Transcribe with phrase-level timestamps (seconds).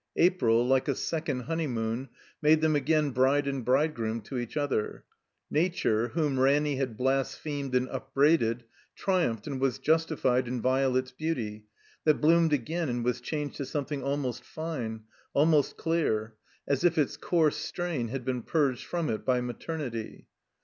[0.17, 2.09] April, like a second honeymoon,
[2.41, 5.03] made them again bride and bridegroom to each other.
[5.51, 8.63] Nature, whom Ranny had blasphemed and upbraided,
[8.95, 11.67] triumphed and was justified in Violet's beauty,
[12.03, 15.03] that bloomed again and yet was changed to something almost fine,
[15.35, 16.33] almost dear;
[16.67, 20.27] as if its coarse strain had been ptu"ged from it by maternity.